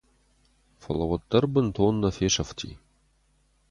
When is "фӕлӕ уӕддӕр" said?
0.81-1.45